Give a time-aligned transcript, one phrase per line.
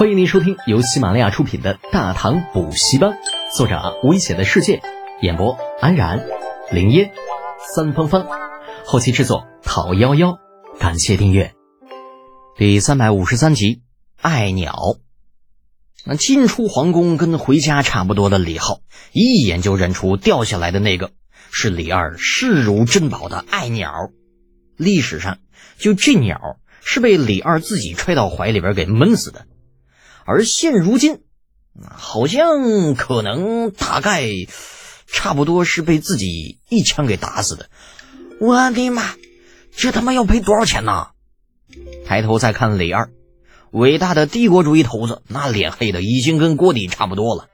[0.00, 3.10] 欢迎您收听由喜马拉雅出品的《大唐补习班》，
[3.54, 4.80] 作者危险的世界，
[5.20, 6.24] 演播安然、
[6.72, 7.12] 林烟、
[7.74, 8.26] 三芳芳，
[8.86, 10.38] 后期制作讨幺幺，
[10.78, 11.52] 感谢订阅。
[12.56, 13.82] 第三百五十三集，
[14.16, 14.74] 爱鸟。
[16.06, 18.80] 那进出皇宫跟回家差不多的李浩，
[19.12, 21.10] 一眼就认出掉下来的那个
[21.50, 23.92] 是李二视如珍宝的爱鸟。
[24.78, 25.36] 历史上，
[25.76, 29.44] 就这鸟是被李二自己揣到怀里边给闷死的。
[30.24, 31.22] 而现如今，
[31.90, 34.24] 好像可能大概
[35.06, 37.68] 差不多是被自己一枪给打死的。
[38.40, 39.14] 我的妈，
[39.76, 41.08] 这他妈要赔多少钱呢？
[42.06, 43.10] 抬头再看李二，
[43.70, 47.48] 伟大的帝国主义头子，那脸黑的已经跟锅底差不多了。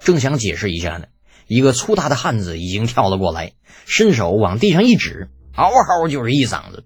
[0.00, 1.06] 正想解释一下呢，
[1.46, 3.52] 一个粗大的汉子已经跳了过来，
[3.86, 6.84] 伸手往地上一指，嗷嗷就是一嗓子：“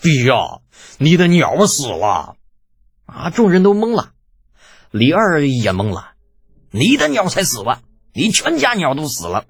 [0.00, 0.60] 陛下，
[0.98, 2.36] 你的鸟死了！”
[3.06, 4.12] 啊，众人都懵了。
[4.92, 6.12] 李二也懵了，
[6.70, 7.80] 你的鸟才死吧？
[8.12, 9.46] 你全家鸟都死了。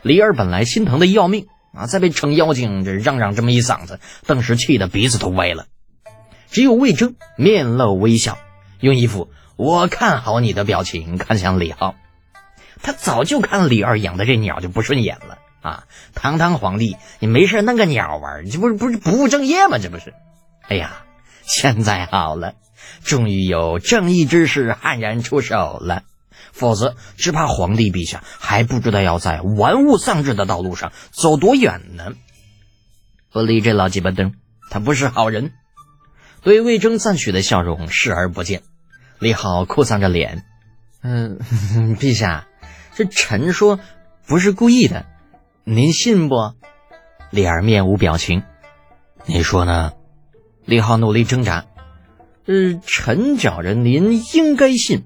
[0.00, 5.66] 李二本来心疼的要命啊，再被程妖精这嚷嚷这么一嗓子，顿时气得鼻子都歪了。
[6.50, 8.38] 只有魏征面露微笑，
[8.80, 11.94] 用一副我看好你的表情看向李浩。
[12.82, 15.84] 他早就看李二养的这鸟就不顺眼了啊！
[16.14, 19.76] 堂堂皇帝，你没事弄个鸟玩，这不是不是不务正业吗？
[19.76, 20.14] 这不是？
[20.66, 21.04] 哎呀，
[21.42, 22.54] 现在好了。
[23.04, 26.02] 终于有正义之士悍然出手了，
[26.52, 32.12] 否则只怕皇帝陛下还不知道要在玩物丧志的道路上走多远呢。
[33.32, 34.34] 不理这老鸡巴灯，
[34.70, 35.52] 他不是好人。
[36.42, 38.62] 对魏征赞许的笑容视而不见。
[39.18, 40.44] 李浩哭丧着脸
[41.02, 41.38] ：“嗯，
[41.98, 42.46] 陛下，
[42.94, 43.80] 这臣说
[44.26, 45.06] 不是故意的，
[45.64, 46.54] 您信不？”
[47.30, 48.44] 李儿面无表情。
[49.24, 49.92] 你说呢？
[50.64, 51.66] 李浩努力挣扎。
[52.46, 55.04] 呃，臣觉着您应该信。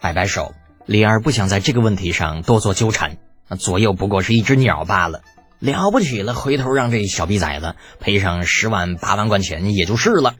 [0.00, 3.18] 摆摆手，李二不想在这个问题上多做纠缠。
[3.58, 5.22] 左右不过是一只鸟罢了，
[5.58, 10.34] 了不起了，回头让这小逼崽子赔上十万八万贯钱也就是了。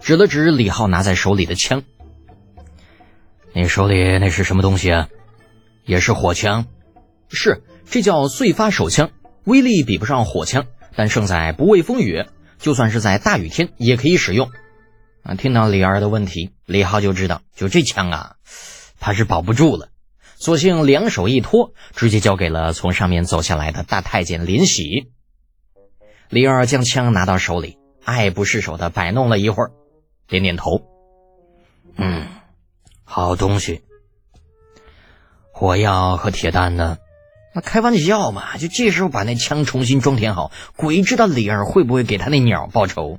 [0.00, 1.82] 指了指李浩拿在手里的枪，
[3.52, 5.08] 你手里那是什么东西啊？
[5.84, 6.66] 也是火枪？
[7.28, 9.10] 是，这叫碎发手枪，
[9.44, 12.24] 威力比不上火枪，但胜在不畏风雨，
[12.58, 14.50] 就算是在大雨天也可以使用。
[15.22, 15.34] 啊！
[15.34, 18.36] 听到李二的问题，李浩就知道，就这枪啊，
[18.98, 19.90] 怕是保不住了。
[20.36, 25.10] 索性两手一托，直接交给了从上面走下来的大太监林喜。
[26.28, 29.72] 李二将枪拿到手里，爱不释手的摆弄了一会儿，
[30.28, 30.82] 点点头
[31.98, 32.26] ：“嗯，
[33.04, 33.82] 好东西。
[35.52, 36.98] 火药和铁弹呢？
[37.54, 38.56] 那开玩笑嘛！
[38.58, 43.18] 就这时候把那枪重新装填好，鬼知道李二会不会给他那鸟报仇。”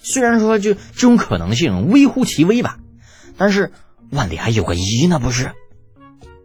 [0.00, 2.78] 虽然说就这种可能性微乎其微吧，
[3.36, 3.72] 但是
[4.10, 5.52] 万里还有个一呢，不是？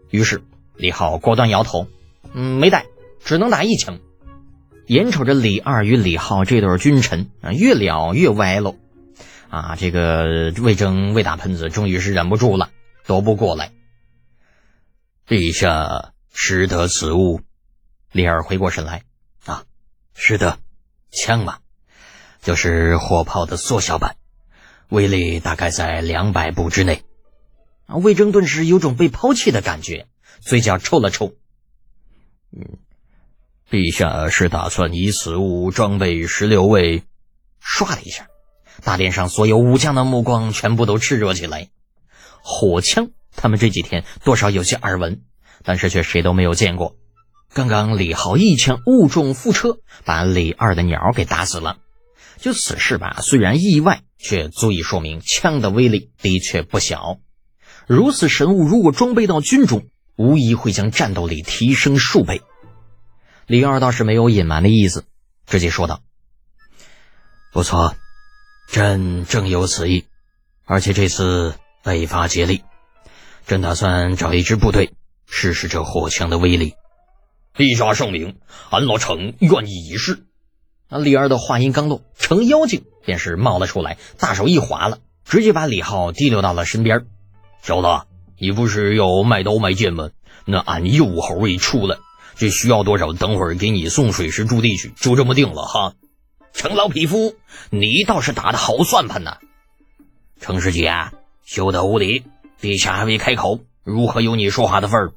[0.09, 0.43] 于是
[0.75, 1.87] 李浩果断摇头，
[2.33, 2.85] 嗯，没带，
[3.23, 3.99] 只能打一枪。
[4.85, 8.75] 眼瞅着李二与李浩这对君臣啊，越聊越歪喽，
[9.49, 12.69] 啊，这个魏征魏大喷子终于是忍不住了，
[13.05, 13.71] 夺不过来。
[15.25, 17.39] 陛下识得此物？
[18.11, 19.03] 李二回过神来，
[19.45, 19.63] 啊，
[20.13, 20.59] 是的，
[21.11, 21.61] 枪吧。
[22.43, 24.17] 就是火炮的缩小版，
[24.89, 27.03] 威力大概在两百步之内。
[27.85, 30.07] 啊，魏征顿时有种被抛弃的感觉，
[30.41, 31.33] 嘴角抽了抽。
[32.51, 32.77] 嗯，
[33.71, 37.03] 陛下是打算以此物装备十六位？
[37.61, 38.27] 唰的一下，
[38.83, 41.69] 大殿上所有武将的目光全部都炽热起来。
[42.41, 45.21] 火枪，他们这几天多少有些耳闻，
[45.63, 46.97] 但是却谁都没有见过。
[47.53, 51.77] 刚刚李浩一枪误中副车，把李二的鸟给打死了。
[52.37, 57.19] 就此事吧，虽然意外，却足以说明枪的威力的确不小。
[57.87, 62.41] 如此神物，如果装备到军中，无疑会将战斗力提升数倍。
[63.47, 65.05] 李二倒是没有隐瞒的意思，
[65.45, 66.01] 直接说道
[67.51, 67.95] ：“不错，
[68.69, 70.05] 朕正有此意，
[70.65, 72.63] 而且这次北伐竭力，
[73.45, 74.93] 朕打算找一支部队
[75.27, 76.73] 试试这火枪的威力。
[77.55, 78.37] 陛下圣明，
[78.69, 80.25] 俺老程愿意一试。”
[80.99, 87.05] 李二的话音刚落，程妖精便是冒了出来，大手一划了，直接把李浩提溜到了身边。
[87.61, 88.05] 小子，
[88.37, 90.09] 你不是要卖刀卖剑吗？
[90.45, 91.97] 那俺右猴一出来，
[92.35, 93.13] 这需要多少？
[93.13, 95.93] 等会儿给你送水师驻地去，就这么定了哈。
[96.53, 97.35] 程老匹夫，
[97.69, 99.37] 你倒是打的好算盘呐！
[100.39, 100.93] 程师姐，
[101.45, 102.23] 休得无礼！
[102.61, 105.13] 陛下还未开口，如何有你说话的份儿？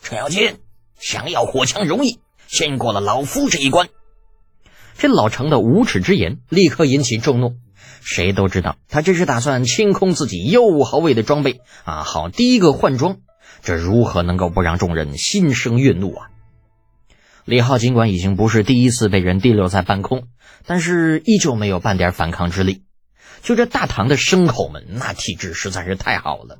[0.00, 0.60] 程咬金，
[0.98, 3.88] 想要火枪容易，先过了老夫这一关。
[4.96, 7.56] 这老程的无耻之言立刻引起众怒，
[8.00, 13.18] 谁都知道他这是打算清空自己右武豪卫的装备啊，好第一个换装。
[13.62, 16.30] 这如何能够不让众人心生怨怒啊？
[17.44, 20.24] 李浩尽管已经不是第一次被人提溜在半空，
[20.66, 22.82] 但是依旧没有半点反抗之力。
[23.42, 26.58] 就这大唐的牲口们，那体质实在是太好了。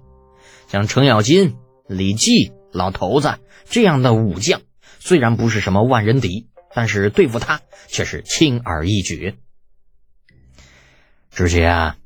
[0.68, 1.54] 像程咬金、
[1.88, 3.34] 李绩、老头子
[3.68, 4.60] 这样的武将，
[4.98, 9.36] 虽然不是什么万人敌，但是对付他却是轻而易举。
[11.30, 11.96] 志杰啊，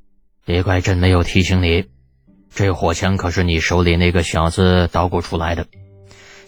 [0.44, 1.88] 别怪朕没有提醒你，
[2.54, 5.66] 这火枪可是你手里那个小子捣鼓出来的，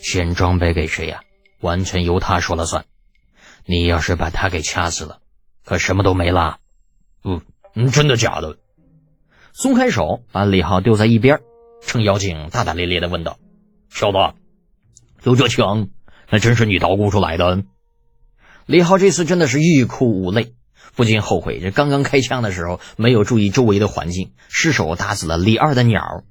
[0.00, 1.20] 先装备给谁呀？
[1.60, 2.84] 完全由他说了算。
[3.64, 5.20] 你要是把他给掐死了，
[5.64, 6.58] 可什么都没了。
[7.24, 7.42] 嗯。
[7.74, 8.58] 嗯，真的假的？
[9.52, 11.40] 松开手，把李浩丢在一边。
[11.86, 13.38] 程咬金大大咧咧的问道
[13.88, 14.18] ：“小子，
[15.22, 15.88] 有这枪，
[16.28, 17.62] 那真是你捣鼓出来的？”
[18.68, 20.52] 李浩这次真的是欲哭无泪，
[20.94, 26.22] 不禁后悔这刚刚开枪的时候没有注意周围的环境，失手打死了李二的鸟。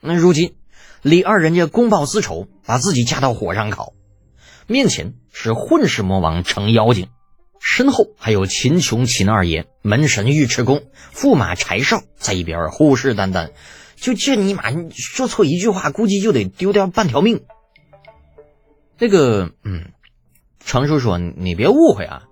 [0.00, 0.54] 那如今
[1.02, 3.92] 李二人家公报私仇，把自己架到火上烤，
[4.68, 7.08] 面前是混世魔王程咬金。
[7.60, 13.50] 身后还有秦琼、秦二爷、门神尉迟恭、驸马柴少在一边虎视眈眈。
[13.96, 17.42] 就这尼玛，说错一句话，估计就得丢掉半条命。
[18.96, 19.90] 这个，嗯，
[20.64, 22.22] 程叔叔，你别误会啊。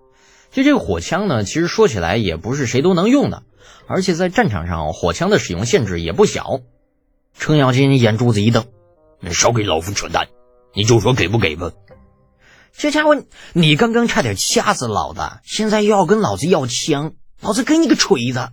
[0.51, 3.43] 就这个火枪呢，其实说起来也不是谁都能用的，
[3.87, 6.61] 而且在战场上，火枪的使用限制也不小。
[7.39, 8.67] 程咬金眼珠子一瞪
[9.31, 10.29] ：“少给老夫扯淡！
[10.75, 11.73] 你就说给不给吧。”
[12.73, 13.23] 这家伙，
[13.53, 18.51] 你刚刚差点掐死老子，现在又要跟老子要枪，老子给你个锤子！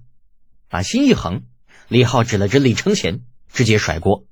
[0.69, 1.43] 把心一横，
[1.87, 4.25] 李浩指了指李承前，直接甩锅。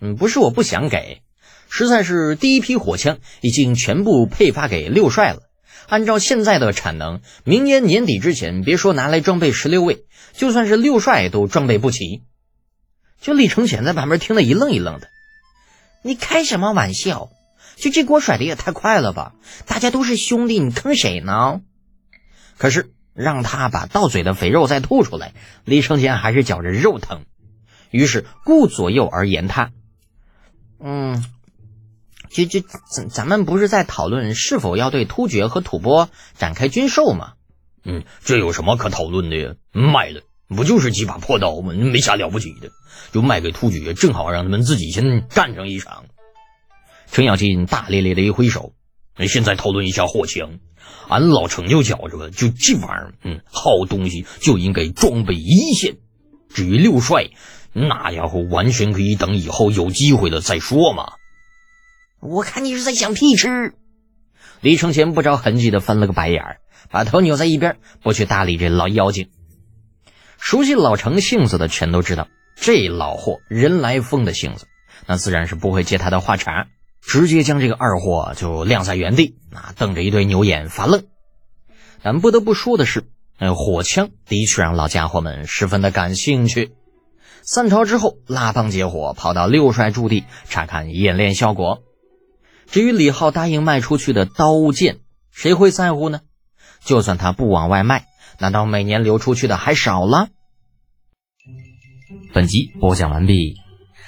[0.00, 1.22] 嗯，不是我不想给，
[1.70, 5.40] 实在是第一批火枪已经全部配发给六帅了。
[5.88, 12.22] 按照现在的产能，明年年底之前，别说拿来装备十六位，就算是六帅都装备不齐。
[13.20, 15.08] 就李承前在旁边听得一愣一愣的，
[16.02, 17.30] 你开什么玩笑？
[17.76, 19.32] 就这锅甩的也太快了吧！
[19.66, 21.62] 大家都是兄弟，你坑谁呢？
[22.58, 25.32] 可是让他把到嘴的肥肉再吐出来，
[25.64, 27.24] 李承前还是觉着肉疼，
[27.90, 29.72] 于是顾左右而言他
[30.78, 31.24] ：“嗯，
[32.30, 37.32] 就就咱咱们不是在讨论是否要对突厥和吐蕃展开军售吗？
[37.84, 39.54] 嗯，这有什么可讨论的呀？
[39.72, 41.72] 卖了不就是几把破刀吗？
[41.72, 42.70] 没啥了不起的，
[43.12, 46.04] 就卖给突厥，正好让他们自己先干上一场。”
[47.10, 48.74] 程咬金大咧咧的一挥手
[49.26, 50.60] ：“现在讨论一下火枪，
[51.08, 55.96] 俺老程就觉着吧，就这玩意儿，嗯，好东西就应该装备一线。
[56.48, 57.30] 至于六帅，
[57.72, 61.14] 那家伙完全可以等以后有机会了再说嘛。”
[62.20, 63.74] 我看你是在想屁吃！
[64.60, 69.30] 李承前不着痕迹的翻了个白眼儿，把头扭在一边，不去搭理这老妖精。
[70.38, 74.66] 熟悉老程性子的全都知道，这老货人来疯的性子，
[75.06, 76.66] 那自然是不会接他的话茬。
[77.00, 81.04] 直接将这个二货就晾在原地，啊，瞪着一对牛眼发愣。
[82.02, 83.04] 但不得不说的是，
[83.38, 86.74] 那火枪的确让老家伙们十分的感兴趣。
[87.40, 91.82] 散朝之后，拉帮结伙跑到六帅驻地查看演练效果。
[92.70, 95.00] 至于李浩答应卖出去的刀剑，
[95.32, 96.20] 谁会在乎呢？
[96.84, 98.06] 就算他不往外卖，
[98.38, 100.28] 难道每年流出去的还少了？
[102.32, 103.56] 本集播讲完毕，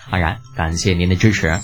[0.08, 1.60] 安然感谢您的支持。